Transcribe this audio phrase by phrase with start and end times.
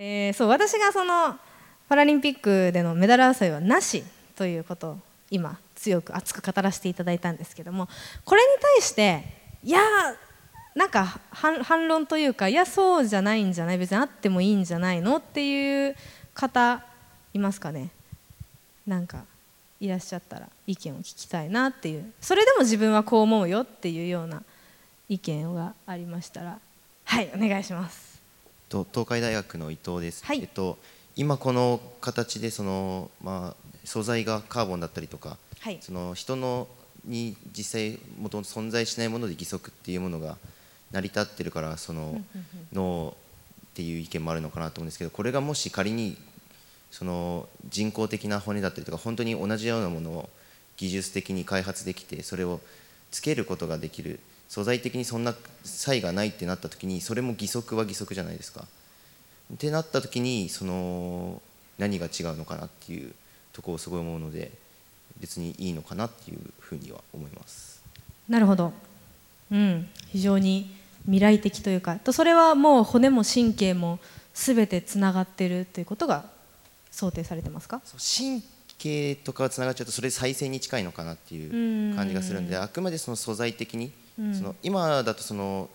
[0.00, 1.36] えー、そう私がその
[1.88, 4.04] パラリンピックでのメダル争いはなし
[4.36, 4.98] ということを
[5.28, 7.88] 今強く熱く語らせていただいたんですけども
[8.24, 9.24] これに対して
[9.64, 9.80] いや
[10.76, 15.16] なんか反論というかいやそうじゃないんじゃない別にあってもいいんじゃないの？
[15.16, 15.96] っていう
[16.32, 16.84] 方
[17.34, 17.90] いますかね？
[18.86, 19.24] なんか
[19.80, 22.12] いらっしゃったら意見を聞きたいなっていう。
[22.20, 24.44] それでも自分はこう思うよっていうような
[25.08, 26.58] 意見がありましたら
[27.04, 28.07] はいお願いします。
[28.68, 30.78] と東海大学の伊藤です、はい、えっと、
[31.16, 36.68] 今この形でその、まあ、素材がカーボンだったりとか、はい、その人の
[37.04, 40.36] に実際もともと存在しないもので義足っていうものが
[40.92, 42.20] 成り立ってるからその
[42.72, 43.14] 脳
[43.70, 46.16] っていう意見もあるのかなと思うんですけどこれがもし仮に
[46.90, 50.28] その人工的な骨だったりとか本当に同じようなものを
[50.76, 52.60] 技術的に開発できてそれを
[53.10, 58.64] つけることができる素材的にそんな差異がないってなった時にそれも義足は義足じゃないですか。
[59.52, 61.40] ってなった時にその
[61.78, 63.12] 何が違うのかなっていう
[63.52, 64.50] ところをすごい思うので
[65.20, 67.82] 別にいいのかなっていうふうには思います。
[68.28, 68.72] なるほど、
[69.50, 71.96] うん、非常に未来的というか。
[71.96, 73.98] とそれはもう骨も神経も
[74.34, 76.24] 全てつながってるということが
[76.90, 77.80] 想定されてますか？
[77.98, 78.42] 神
[78.78, 83.92] 経とかつながっちゃうとそれ再生に近いのかなっていう感じがするんであくまでその素材的に
[84.34, 85.70] その今だとその、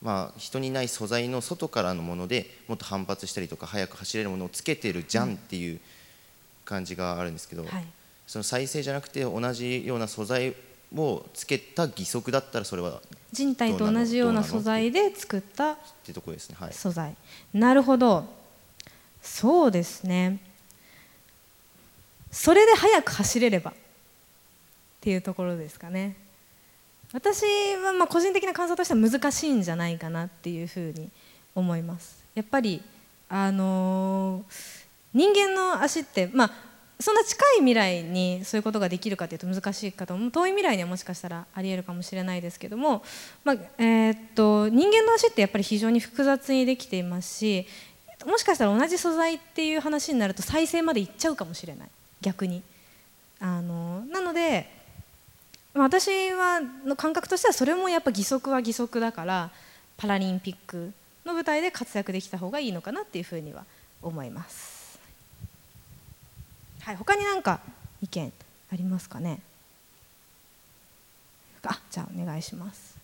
[0.00, 5.34] まあ、人にない素材の外からのものでもっと反発したりとか速く走れるものをつけてるじゃん。
[5.34, 5.80] っていう
[6.64, 7.84] 感じがあるんですけど、はい、
[8.26, 10.54] その再生じゃなくて同じような素材
[10.94, 13.00] をつけた義足だったらそれは
[13.32, 17.14] 人体と同じような素材で作ったってとこですね、はい、素材。
[17.52, 18.24] なるほど。
[19.22, 20.38] そうですね。
[22.30, 23.74] それで速く走れればっ
[25.00, 26.16] ていうところですかね
[27.14, 27.44] 私
[27.76, 31.10] はま個人的な感想としては難しいんじゃないかなっていうふうに
[31.54, 32.82] 思いますやっぱり
[33.28, 34.44] あのー、
[35.14, 36.50] 人間の足ってまあ
[36.98, 43.04] そんな近い未来にそういうことができるかというと難しいかと遠い未来にはもしかしたらありえるかもしれないですけども、
[43.44, 47.66] まあえー、っと人間の足ってやっぱり非常に複雑にできていますし
[48.26, 51.88] もしかしたら同じ素材っていう話になると再生までいっちゃうかもしれない
[52.20, 52.62] 逆に。
[53.40, 54.83] あのなので
[55.74, 59.50] 私はの感覚としてはそれもやっぱ義足は義足だから
[59.96, 60.92] パラリンピック
[61.24, 63.64] の舞台で活躍できた方がいいのかなっていうふうには
[64.00, 64.98] 思います。
[66.80, 67.60] はい、他に何か
[68.02, 68.32] 意見
[68.72, 69.40] ありますかね？
[71.64, 72.96] あ、じゃあお願いします。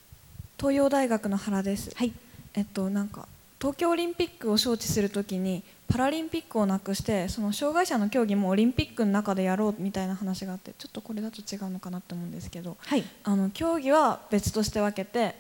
[0.59, 1.91] 東洋大学の原です。
[1.97, 2.13] はい。
[2.55, 3.27] えっとなんか
[3.61, 15.35] 東京オリンピックを招致するときにパラリンピックをなくしてその障害者の競技もオリンピックの中でやろうみたいな話があってちょっとこれだと違うのかなって思うんですけど、はい、あの競技は別として分けて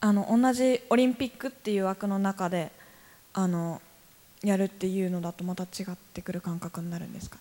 [0.00, 2.70] あの同じオリンピックっていう枠の中で
[3.32, 3.82] あの
[4.42, 7.38] やるっていうのだとまた違ってくる感覚になるんですか？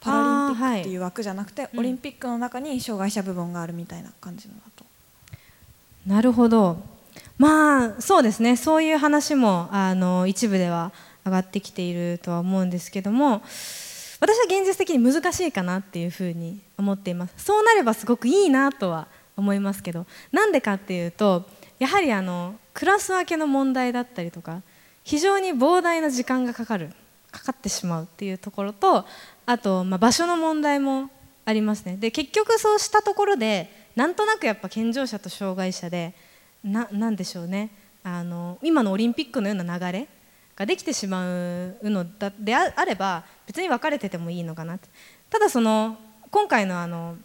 [0.00, 4.84] パラリンピックっていう枠じゃなくて、はい、オリンピックの中に障害者部分があるみたいな感じのだと。
[6.06, 6.82] なるほど
[7.38, 8.56] まあそうですね。
[8.56, 10.92] そういう話もあの一部では
[11.24, 13.42] 上がってきているとは思うんですけども
[14.20, 17.34] 私は現実的に難しいかなっていうふうに思っています。
[17.38, 21.46] そうなればすごくいいなとは思いますけどなんでかっていうと
[21.78, 24.62] やはりあのクラス分けの問題だったりとか
[25.02, 26.90] 非常に膨大な時間がかかる
[27.30, 29.06] かかってしまうっていうところと
[29.46, 31.10] あと、まあ、場所の問題も
[31.44, 31.96] ありますね。
[31.96, 36.14] で結局そうしたところでなんとなくやっぱ健常者と障害者で
[36.64, 37.70] ななんでしょうね。
[38.02, 40.08] あの今のオリンピックのような流れ
[40.56, 42.06] ができてしまうの
[42.38, 44.78] であれば別に分かれててもいいのかな
[45.28, 45.98] ただその
[46.30, 47.16] 今回のあの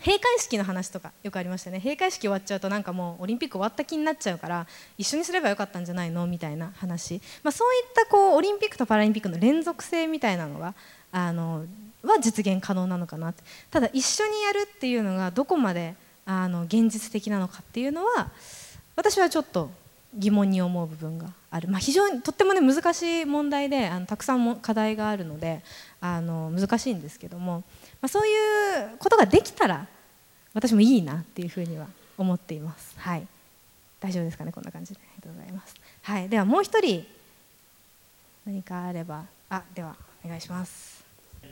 [0.00, 1.78] 閉会式の話とかよくありましたね。
[1.78, 4.66] 閉会式終わっちゃうとなんかもうオリンピック終わった気になっちゃうから
[4.98, 10.74] 一緒にすればよかったんじゃないのみたいな話、まあ、そういったこうオリンピックとパラリンピックの連続性みたいなのが
[11.12, 11.66] あの
[12.02, 13.32] は実現可能なのかな
[13.70, 15.94] ただ一緒にやるっていうのがどこまで
[16.26, 18.30] あの現実的なのかっていうのは
[18.96, 19.70] 私はちょっと
[20.14, 25.62] 疑問に思う部分がある、まあ、非常にとってもね難しい問題であのたくさんも課題があるので
[26.00, 27.64] あの難しいんですけども、
[28.00, 28.32] まあ、そうい
[28.94, 29.86] うことができたら
[30.52, 31.86] 私もいいなっていうふうには
[32.18, 32.94] 思っています。
[32.98, 33.26] はい、
[34.00, 35.74] 大丈夫ですかねこんな感じでありがとうございます。
[36.02, 37.06] はい、ではもう一人
[38.44, 41.02] 何かあればあではお願いします。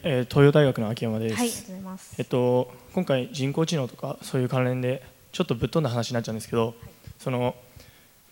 [0.03, 1.37] えー、東洋大学の秋山です。
[1.37, 2.15] はい、ありがとうございます。
[2.19, 6.75] えっと今回人工知能とかそういう関連でちょっとぶっ飛んだ話になっちゃうんですけど、はい、
[7.19, 7.55] その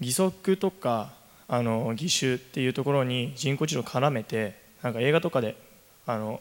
[0.00, 1.10] 義足とか
[1.46, 5.56] あの義手っていうところに人工知能を絡めてなんか映画とかで
[6.06, 6.40] あの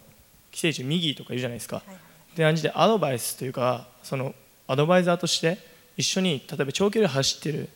[0.51, 1.77] 寄生虫ミギーとかいるじゃないですか。
[1.77, 4.35] って感じでアドバイスというかその
[4.67, 5.57] アドバイザーとして
[5.97, 7.69] 一緒に例えば長距離走ってる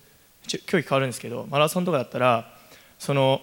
[0.47, 2.51] 競技変わるんですけどマラソンとかだったら
[2.99, 3.41] その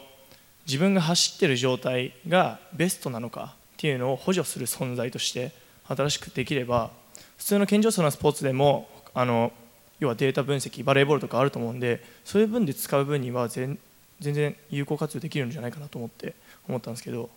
[0.67, 5.53] 自分が走ってる状態がベストなのかっていうのを補助する存在として
[5.89, 6.91] 新しくできれば
[7.39, 8.89] 普通の健常者のスポーツでも
[9.19, 9.53] あの
[9.99, 13.77] 要はデータ分析バレーボールとかあると思うんでそういう分で使う分には全
[14.21, 16.35] 全然有効活用できるんじゃないかなと思って
[16.69, 17.29] 思ったんですけど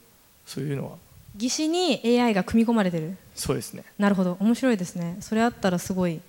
[0.46, 0.98] そういうのは。
[1.40, 3.18] 義手に AI が組み込まれてる。
[3.34, 3.84] そうですね。
[3.98, 4.38] なるほど。
[4.40, 5.18] 面白いですね。
[5.22, 6.20] それあったらすごい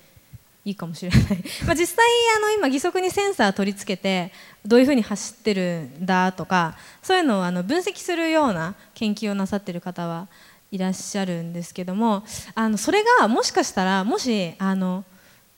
[0.64, 1.20] いいかもしれない。
[1.66, 2.06] まあ実際
[2.38, 4.32] あの今義足にセンサー取り付けて
[4.64, 10.28] どういうふうに走ってるんだとかそういうのをあの分析するような研究をなさってる方は
[10.70, 15.04] いらっしゃるんですけどもあのそれがもしかしたらもしあの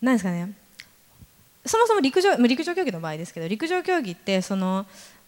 [0.05, 0.53] 何ですかね。
[1.65, 4.85] そもそも陸上陸上競技の場合ですけど陸上競技ってその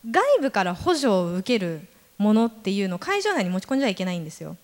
[0.08, 1.80] 外部から補助を受ける
[2.18, 4.56] ものっていうのを会場内に持ち込んじゃいけないんですよ。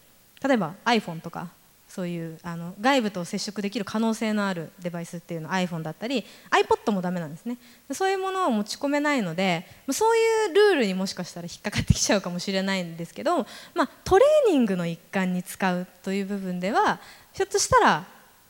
[0.47, 1.49] 例えば iPhone とか
[1.89, 7.57] そういうあの外部と接触できる可能性のあるデバイスっていうの iPhone だったり iPod もダメなんですね。
[7.93, 17.01] そういうものを持ち込めないのでそういうルールにもしかしたら引っかかってきちゃうかもしれないんですけど、まあ、トレーニングの一環に使うという部分では
[17.33, 18.05] ひょっとしたら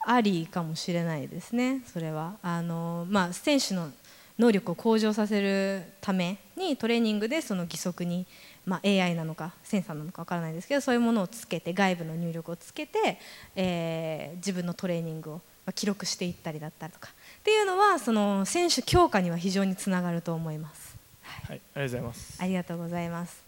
[0.06, 3.90] ありかもしれないですねそれはあの、まあ、選手の
[4.38, 8.26] 能力を向上させるためにトレーニングでその義足に
[8.64, 13.19] まあ、AI なのかセンサーなのかわからないですけどそういうものをつけて外部の入力をつけて、
[13.56, 15.40] えー、自分のトレーニングを
[15.75, 17.08] 記録していったりだったりとか
[17.40, 20.96] っていうのはその選手強化には非常につながると思います。
[21.22, 22.43] はい、ありがとうございます。
[22.43, 23.43] ありがとうございます。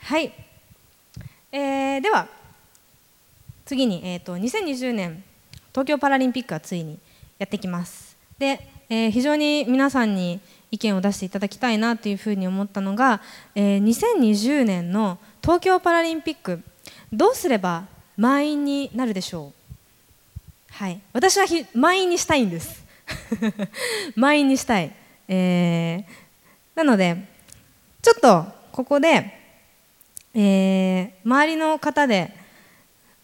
[0.00, 0.32] はい、
[1.52, 2.28] えー、では
[3.64, 5.24] 次に、えーと、と2020年
[5.74, 7.00] 東京パラリンピックはついに
[7.36, 8.16] やってきます。
[8.38, 10.38] で、えー、非常に皆さんに
[10.70, 13.20] 意見を出していただきたいなというふうに思ったのが、
[13.56, 16.62] えー、2020年の東京パラリンピック
[17.12, 17.86] どうすれば
[18.16, 19.52] 満員になるでしょう？
[20.74, 21.00] はい。
[21.12, 22.84] 私は満員にしたいんです。
[24.14, 24.94] 満員にしたい、
[25.26, 26.04] えー、
[26.76, 27.16] なので
[28.00, 29.40] ちょっとここで、
[30.34, 32.32] えー、周りの方で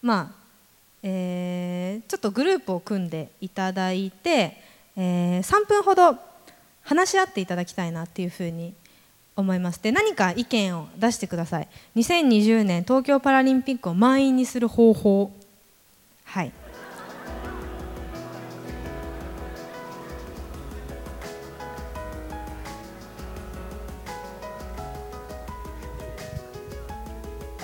[0.03, 0.40] まあ
[1.03, 4.57] えー、ちょっとグループを組んでいただいて、
[4.97, 6.19] えー、3分ほど
[6.83, 8.75] 話し合っていただきたいなっていうふうに
[9.37, 9.83] 思います。
[9.83, 11.69] で何か意見を出してください。
[11.97, 15.33] 2020年東京パラリンピックを満員にする方法。
[16.25, 16.53] はい。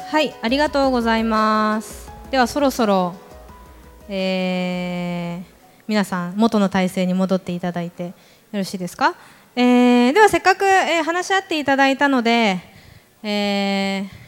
[0.09, 2.11] はいありがとうございます。
[2.31, 3.15] ではそろそろ、
[4.09, 5.45] えー、
[5.89, 8.13] 皆さん元の体制に戻っていただいてよ
[8.53, 9.17] ろしいですか、
[9.57, 12.61] えー、ではせっかく、えー、話し合っていただいたので、
[13.23, 14.27] えー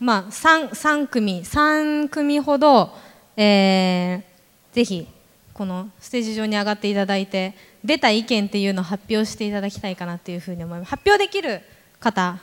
[0.00, 2.92] まあ、3, 3組3組ほど、
[3.36, 5.06] えー、ぜひ
[5.52, 7.54] このステージ上に上がっていただいて
[7.84, 10.88] 出た意見っていうのを発表していただきたいかなというふうに思います。
[10.88, 11.60] 発表できる
[12.00, 12.38] 方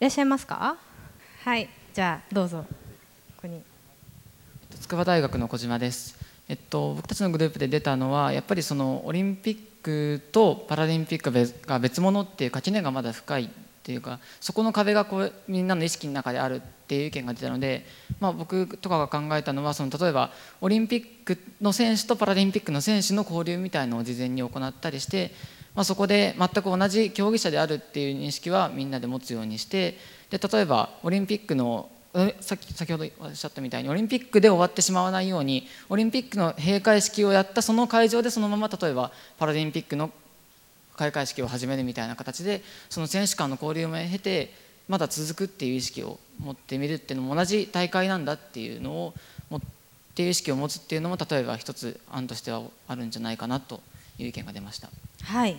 [0.00, 0.76] いらっしゃいますか？
[1.44, 1.68] はい。
[1.94, 2.64] じゃあどうぞ。
[3.36, 3.62] ここに
[4.94, 6.16] 筑波大学の小島です。
[6.48, 11.32] えっと、僕たちのグループで出たのはやっぱりそのオリンピックとパラリンピック
[11.66, 13.48] が別物っていう垣根がまだ深いっ
[13.82, 17.84] ていうかそこの壁がこうみんなの意識の中であるっていう意見が出たので、
[18.20, 20.30] まあ、僕とかが考えたのはその例えば
[20.60, 25.32] オリンピックの選手とパラリンピックの選手の交流みたいのを事前に行ったりして、
[25.74, 29.98] まあ、そこで全く同じ競技者であるっていう認識はみんなで持つようにして
[30.30, 31.90] で例えばオリンピックの
[32.40, 40.10] さ先ほどおっしゃったみたいにオリンピックで終わってしまわないようにオリンピックの閉会式をやったその会場でそのまま例えばパラリンピックの
[40.96, 44.54] 開会式を始めるみたいな形でその選手間の交流も経て
[44.88, 49.14] まだ続くっていう意識を持ってみるっていうのも同じ大会なんだっていうのを
[49.50, 49.60] 持っ
[50.14, 53.80] ていう意識を持つっていうのも例えば一つ案としてはあるんじゃないかなと
[54.18, 54.88] いう意見が出ました。
[55.24, 55.56] はい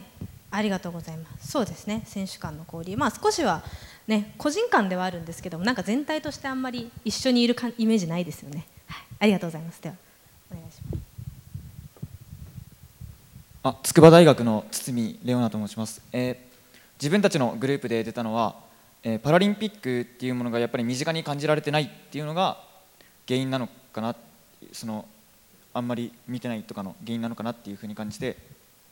[0.51, 3.61] ありがとうございますそうですね選手間の交流まあ少しは
[4.07, 9.81] ね個人間ではあるんですけどもなんか全体としてあんまり一緒にいるかイメージないですよね、はい、ありがとうございます。
[9.81, 9.95] では
[10.51, 11.15] お願いします。
[13.63, 16.35] あ筑波大学の堤レオナと申します、えー、
[17.01, 18.57] 自分たちのグループで出たのは、
[19.03, 22.59] えー、パラリンピックっていうものがやっぱり身近に感じられてないっていうのが
[23.27, 24.15] 原因なのかな
[24.71, 25.07] その
[25.73, 28.37] あんまり見てないとかの原因なのかなっていうふうに感じて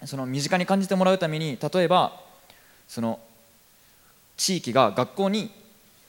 [0.05, 2.20] その身近に感じてもらうために例えば
[2.88, 3.20] その
[4.43, 5.50] 地域が学校に、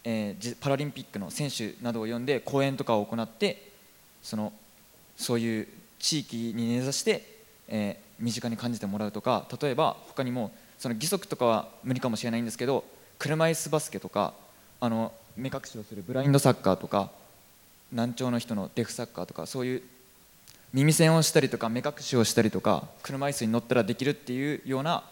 [0.02, 3.70] えー、パラリンピックの選手などを呼んで講演とかを行って
[4.24, 4.52] その
[5.16, 5.68] そういう
[6.00, 7.24] 地域に根ざして、
[7.68, 10.50] えー、身近に感じてもらうとか例えば他にも
[10.80, 12.82] その義足とかは無理かもしれないんですけど
[13.20, 14.34] 車椅子バスケとか
[14.80, 17.12] あの目隠しをするブラインドサッカーとか
[17.92, 19.82] 難聴の人のデフサッカーとかそういう
[20.72, 25.04] 耳栓をしたりとか目隠しをしたりとか車椅子に乗ったらできるっていうような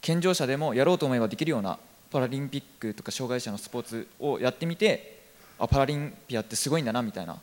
[0.00, 1.76] 健常者でもやろうと思えばできるような
[2.10, 5.18] パラリンピックとか障害者のスポーツをやってみて
[5.58, 7.36] あパラリンピアってすごいんだなみたいな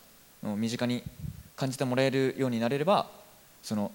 [0.43, 1.03] のを身近に
[1.55, 3.07] 感じてもらえるようになれれば
[3.62, 3.91] その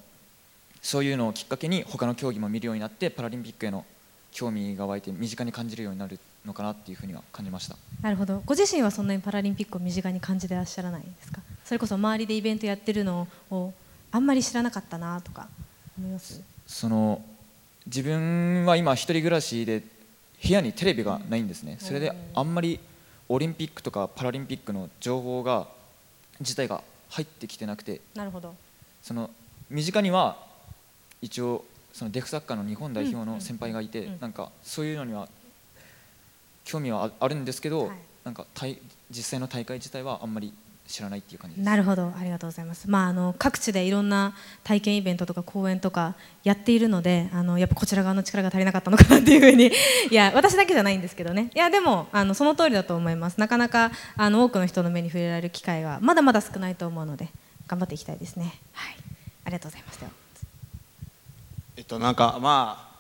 [0.83, 3.85] そういうのをきっかけに他の競技も見るようになってパラリンピックへの
[4.33, 7.77] 興味が湧いて身近に感じるようになるのかなっていうふうには感じました。
[8.01, 8.43] なるほど。
[8.47, 11.43] ご自身はそんなにパラリンピックを身近に感じてらっしゃらないですか？
[11.65, 13.75] それこそ周りでイベントやってるのを
[14.13, 15.49] あんまり知らなかったなとか
[15.99, 16.41] 思います？
[16.67, 17.21] その
[17.87, 19.83] 自分は今一人暮らしで
[20.43, 21.77] 部屋にテレビがないんですね。
[21.79, 22.81] それであんまり
[23.29, 25.69] オリンピックとかパラリンピックの情報が
[26.41, 28.01] 自体が入ってきてなくて。
[28.15, 28.55] なるほど。
[29.03, 29.31] その
[29.69, 30.37] 身近には
[31.23, 34.21] 一応そのデフサッカーの日本代表の先輩がいて、うんうん。
[34.21, 35.29] なんかそういうのには
[36.65, 37.97] 興味はああるんですけど、はい。
[38.25, 38.79] なんか大
[39.11, 40.53] 実際の大会自体はあんまり
[40.91, 41.65] 知らないっていう感じです。
[41.65, 42.13] なるほど。
[42.19, 49.71] ありがとうございます、まあ、あの各地でいろんな体験イベントとか講演とかやっているのであのやっぱこちら側の力が足りなかったのかなっていうふうに。
[50.11, 51.51] いや私だけじゃないんですけどね。
[51.55, 53.39] いやでもあのその通りだと思います。
[53.39, 57.29] なかなかあの多くの人の目に触れられる機会がまだまだ少ないと思うので
[57.69, 58.61] 頑張っていきたいですね。
[58.73, 58.97] はい。
[59.45, 60.01] ありがとうございます。
[60.01, 60.13] では。
[61.77, 62.91] えっとなんかま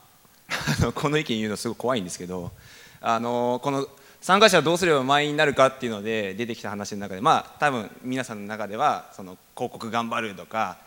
[0.49, 2.53] あ あのこの意見言うのすごい怖いんですけど
[3.01, 3.87] あのこの
[4.21, 10.79] 参加者はどうすれば満員になるかっていうので出てきた話の中でまあ多分皆さんの中ではその広告頑張るとか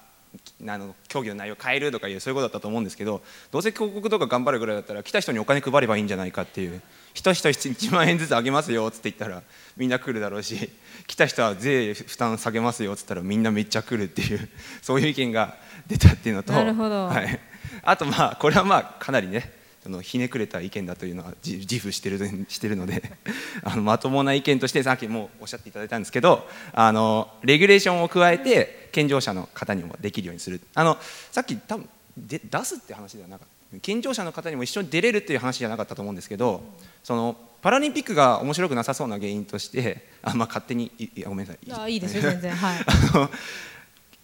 [0.67, 3.21] あの競技の内容を変えるとかいうそういうことだったと思うんですけど
[3.51, 6.81] どうせ広告とか頑張るぐらいだったら来た人にお金配ればいいんじゃないかっていう。
[7.13, 9.43] 人人1万円ずつあげますよっつって言ったら
[9.77, 10.69] みんな来るだろうし
[11.05, 14.49] 来た人は税負担下げますよっつったらみんなめっちゃ来るっていう
[14.81, 17.05] そういう意見が出たっていうのとなるほど。
[17.05, 17.39] はい、
[17.83, 23.03] あとまあこれはまあかなりねそのひねくれた意見だというのは自自負してるしてるので
[23.63, 30.61] あのまともな意見としてさっきもおっしゃっていただいたんですけどあのレギュレーションを加えて健常者の方にもできるようにする。
[30.73, 30.97] あの
[31.31, 33.79] さっき多分で出すって話ではなかった。
[33.81, 36.63] 健常者の方にも一緒に出れるっていう話じゃなかったと思うんですけど
[37.03, 40.91] そのパラリンピックが面白くなさそうな原因としてあ、まあ、勝手に
[41.25, 41.71] ごめんなさい。
[41.71, 42.55] あいいですよ全然。
[42.55, 42.77] はい。
[43.15, 43.31] あの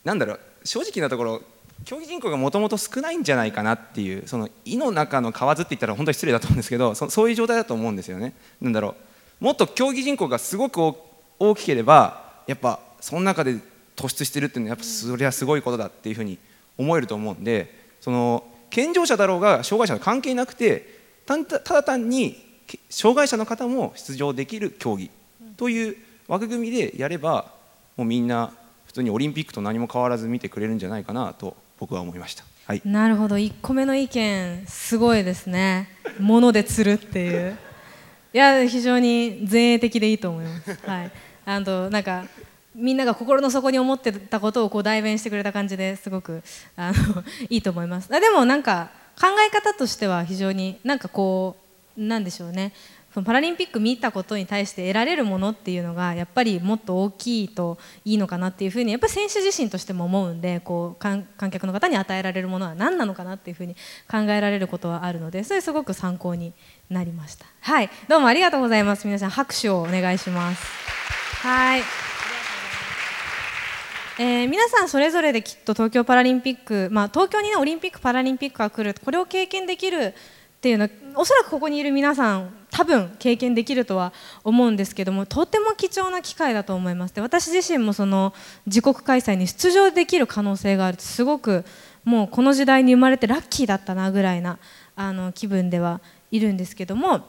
[0.04, 1.42] なんだろう正直なところ
[1.86, 8.34] 競技人口がもともと少ないんじゃないかなっていうその胃の中の蛙って言ったら本当に失礼だと思うんですけどそ そういう状態だと思うんですよね。
[8.62, 8.96] なんだろ
[9.42, 10.94] うもっと競技人口がすごく
[11.40, 13.58] 大きければやっぱその中で
[13.96, 16.38] 突出してるっていうのはやっぱそれはすごいことだっていうふうに
[16.78, 22.38] 思えると思うんでその健常者だろうが障害者の関係なくてたんただ単に
[22.90, 25.10] 障害者の方も出場できる競技
[25.58, 27.52] という枠組みでやれば
[27.98, 28.52] もうみんな
[28.86, 32.44] 普通にオリンピックと何も変わらず見てくれるんじゃないかなと僕は思いました。
[32.66, 33.38] はい、なるほど。
[33.38, 35.88] 1個目の意見すごいですね。
[36.20, 37.58] 物で釣るっていう。
[38.32, 40.78] いや非常に前衛的でいいと思います。
[40.86, 41.12] はい。
[41.46, 42.26] あとなんか
[42.76, 46.44] みんなが心の底に思ってたことをこう代弁してくれた感じですごく
[46.76, 48.14] あのいいと思います。
[48.14, 51.69] あでもなんか考え方としては非常になんかこう
[52.00, 52.74] なんでしょうね。
[53.14, 63.76] そのパラリンピック見たことに対して得られるものっていうのがやっぱりもっと大きいといいのかなっていうふうにやっぱり選手自身としても思うんでこう観観客の方に与えられるものは何なのかなっていうふうに
[64.10, 66.54] 考えられることはあるのでそれすごく参考に
[66.90, 67.48] なりました。
[67.62, 67.90] はい。
[68.08, 69.08] どうもありがとうございます。
[69.08, 70.64] 皆さん拍手をお願いします。
[71.42, 71.82] はい。
[74.20, 80.14] えー皆さんそれぞれできっと東京パラリンピック、まあ、東京に、ね、オリンピック・パラリンピックが来るこれを経験できる
[80.60, 84.12] っていうのおそらくここにいる皆さん多分経験できるとは
[84.44, 87.16] 思うんですけどもとても貴重な機会だと思います。
[87.16, 88.34] で私自身もその
[88.66, 91.64] 自国開催に出場できる可能性があるとすごく
[92.04, 94.60] もうこの時代に生まれてラッキーだったなぐらいな
[94.98, 97.22] あの気分ではいるんですけども、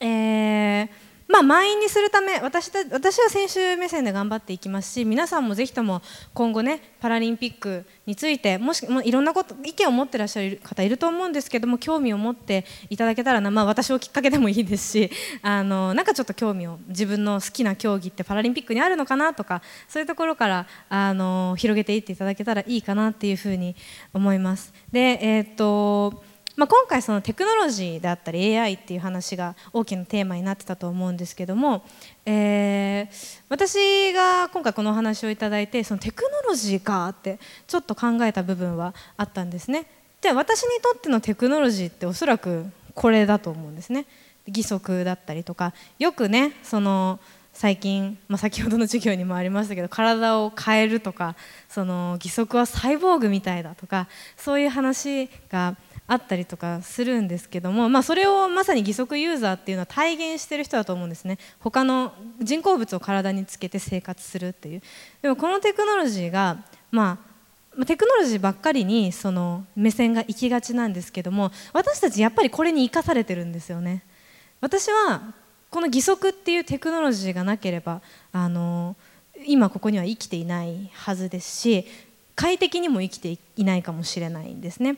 [0.00, 0.88] えー
[1.30, 6.02] まあ、満員にするため私た私は選手目線で頑張っていきますし皆さんもぜひとも
[6.34, 15.10] 今後ねパラリンピックについてもしもいろんなこと意見を持ってらっしゃる方いると思うんですけども興味を持っていただけたらな、まあ、私をきっかけでもいいですし
[15.42, 23.76] あのなんかちょっと興味を自分の好きな競技ってパラリンピックにあるのかなとかそういうところからあの広げていっていただけたらいいかなっていうふうに
[24.12, 24.72] 思います。
[24.90, 26.28] でえーっと
[26.60, 31.82] まあ、今回そのテクノロジーであったり AI っていう話が大きなテーマになってたと思うんですけども、
[32.26, 39.86] えー私が今回このお話をいただいてそのテクノロジーかってちょっと考えた部分はあったんですね。
[40.20, 44.04] じゃあ私にとってのテクノロジーっておそらくこれだと思うんですね。
[44.46, 47.20] 義足だったりとかよくねその
[47.54, 51.36] 最近、まあ、先ほどの授業にもありましたけど体を変えるとか
[51.68, 55.76] その義足はサイボーグみたいだとかそういう話が
[56.10, 61.38] あったりとかするんですけども、まあ、それをまさに義足ユーザーっていうのは体現してる人だと思うんですね。
[61.60, 62.12] 他の
[62.42, 64.82] 人工物を体につけて生活するっていう。
[65.22, 67.20] でもこのテクノロジーがま
[67.78, 74.02] あテクノロジーばっかりにその目線が行きがちなんですけども私たちやっぱりこれに生かされてるんですよね。
[74.60, 75.32] 私は
[75.70, 78.02] この義足っていうテクノロジーがなければ
[78.32, 78.96] あの
[79.46, 81.86] 今ここには生きていないはずですし
[82.34, 84.96] 快適にも生きていないかもしれないんですね。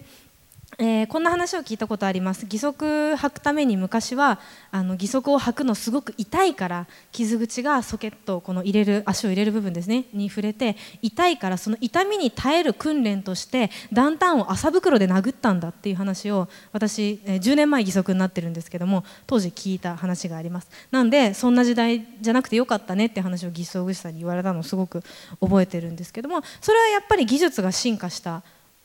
[0.79, 2.45] えー、こんな話を聞いたことあります。
[2.45, 20.71] 義足履くために昔はあの義足を履くのすごく痛いから傷口がソケットこの入れる足を入れる部分ですねに触れて痛いからその痛みに耐える訓練として段々を麻袋で殴ったんだっていう話を私、えー、10年前義足になってるんですけども当時聞いた話があります。
[20.91, 25.03] なんでそんな時代じゃなくてよかったねって話を義足師さんに言われたのをすごく
[25.39, 28.43] 覚えてるんですけどもそれはやっぱり技術が進化した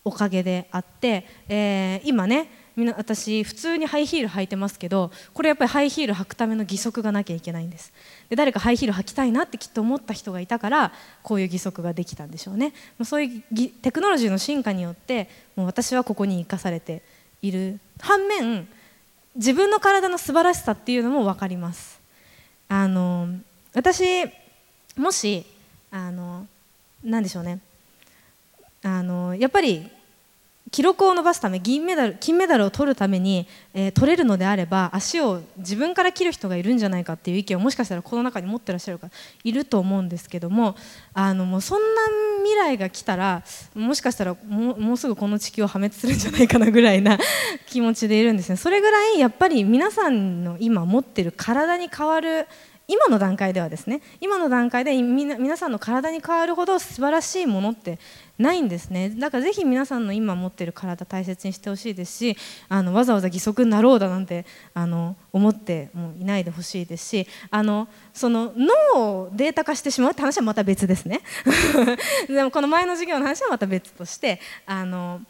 [0.07, 2.49] おかげであって、えー、今ね
[2.95, 7.91] 私普通にハイヒール履いてますけどこれやっぱりハイヒール履くための義足がなきゃいけないんです。
[8.29, 10.91] で誰かハイヒール履きたいなってきっと思った人がいたから
[11.23, 12.73] こういう義足ができたんでしょうね。
[13.03, 17.01] そういうテクノロジーの進化によってもう私はここに生かされて
[17.41, 18.67] いる反面
[19.35, 21.99] 自分の体の素晴らしさっていうのも分かります。
[22.69, 23.27] あの
[23.73, 24.03] 私
[24.95, 25.47] もし
[25.89, 26.45] あの
[27.03, 27.59] 何でしょうね。
[28.83, 29.89] あのやっぱり
[30.71, 39.09] 記録を伸ばすため銀メダル金メダルを取るために、えー、取れるのであれば足を自分から切る人がいるんじゃないかっていう意見をもしかしたらこの中に持ってらっしゃる方
[39.43, 40.75] いると思うんですけども
[41.13, 42.01] あのもうそんな
[42.43, 43.43] 未来が来たら
[43.75, 47.17] もしかしたらもうもうすぐこの地球を破滅するんじゃないかなぐらいな
[47.67, 48.57] 気持ちでいるんですね。
[48.57, 52.47] それぐらいやっぱり皆さんの今持ってる体に変わる
[52.87, 57.99] 今の段階ではですね今の段階で皆さんの体に変わるほど素晴らしいものって
[58.37, 59.09] ないんですね。
[59.09, 62.37] だからぜひ皆さんの今持ってる体大切にしてほしいですし
[62.69, 71.21] あのわざわざ義足になろうだなんてあの思ってもいないでほしいですしあのその脳をデータ化してしまうって話はまた別ですね。
[72.27, 75.21] でもこの前の授業の話はまた別としてあの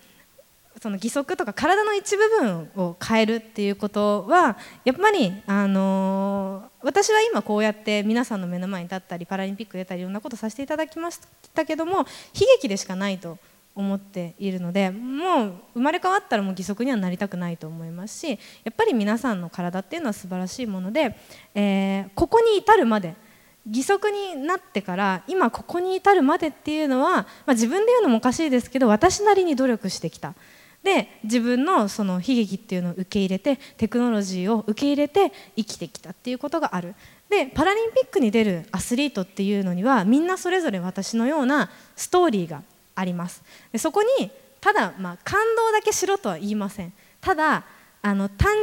[0.88, 11.20] その義足とか体の一部分を変えるっていうことはやっぱり、あのー、私は今こうやって皆さんの目の前に立ったりパラリンピック出たりいろんなことさせていただきまし
[11.54, 12.06] たけども悲
[12.56, 13.38] 劇でしかないと
[13.76, 18.38] 思っているのでもう生まれ変わったらもう義足にはなりたくないと思いますしや
[18.72, 21.18] っぱり皆さんの体っていうのは素晴らしいもので、
[21.54, 23.16] えー、ここに至るまで
[23.70, 30.34] 義足になってから今ここに至るまでっていうのは、まあ、自分で言うのもおかしいですけど私なりに努力してきた。
[30.88, 36.96] で自分のその悲劇っていうのを受け入れてテクノロジーを受け入れて生きてきたっていうことがある。
[37.30, 42.64] でパラリンピックに出るアスリートっていうのにはみんなそれぞれ私のようなストーリーが
[42.96, 43.44] あります。
[43.74, 46.94] でそこにただまあ感動だけしろとは言いません。
[47.20, 47.66] ただ
[48.02, 48.54] あの単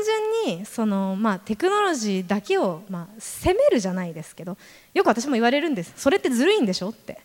[0.46, 4.56] 純にその、まあ、テクノロジーだけを、まあ、責めるじゃないですけど
[4.94, 5.92] よく私も言われるんです。
[5.96, 7.20] それってずるいんでしょって。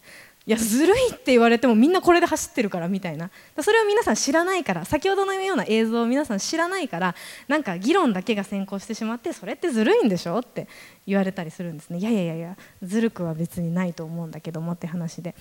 [0.46, 3.30] いやずるいって言われてもみんなこれで走ってるからみたいな。
[3.62, 7.16] それを皆さん知らないから先ほどのような映像を皆さん知らないから
[7.48, 10.68] なんか議論だけが先行してしまってそれってずるいんでしょって
[11.06, 12.00] 言われたりするんですね。
[12.00, 15.36] いやいやいやいやずるくは別にないと思うんだけどもって話で。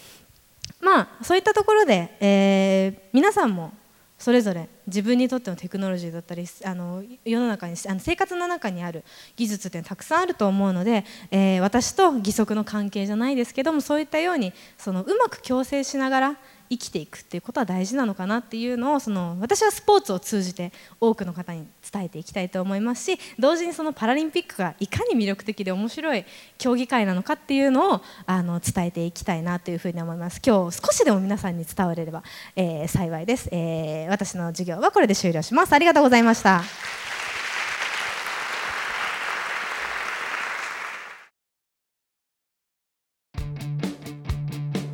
[0.81, 3.73] まあそういったところで、えー、皆さんも
[4.19, 9.05] それぞれ自分にとってのテクノロジーだったりあの世の中にあの生活の中にある
[9.37, 16.37] 技術ってたくさんあると思うので、えー、私と義足の関係じゃないですけどもそういったようにそのうまく共生しながら
[16.71, 26.25] 生きていくっていうことは大事なのかなっていうのをその私はスポーツを通じて多くの方に伝えていきたいと思いますし同時にそのパラリンピックがいかに魅力的で面白い
[26.59, 32.23] 競技会なのかっていうのをあの伝えていきたいなというふうに思います今日少しでも皆さんに伝われれば、
[32.57, 35.73] えー、幸いです、えー、私の授業はこれで終了します。
[35.73, 36.63] ありがとうございました。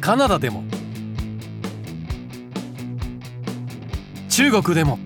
[0.00, 0.62] カナダでも
[4.36, 4.98] 中国でも。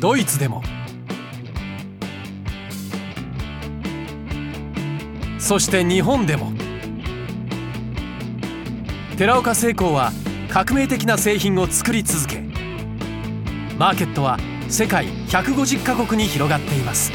[0.00, 0.62] ドイツでも。
[5.38, 6.54] そして日本でも。
[9.18, 10.12] 寺岡製鋼は
[10.48, 12.40] 革命的な製品を作り続け
[13.78, 14.38] マーケットは
[14.70, 17.12] 世界150カ国に広がっています。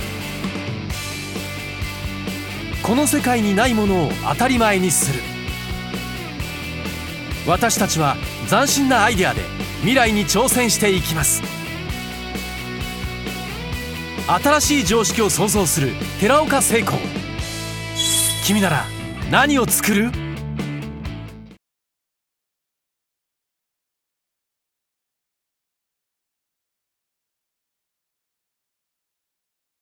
[2.83, 5.38] この世界にないものを当たり前にする。
[7.49, 8.15] 私たちは
[8.47, 9.41] 斬新なアイデアで
[9.79, 11.41] 未来に挑戦していきます。
[14.27, 16.99] 新しい常識を創造する寺岡成功
[18.45, 18.85] 君なら
[19.31, 20.28] 何を作る？